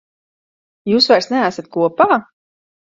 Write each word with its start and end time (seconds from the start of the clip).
Jūs 0.93 1.11
vairs 1.13 1.31
neesat 1.35 1.71
kopā? 1.79 2.13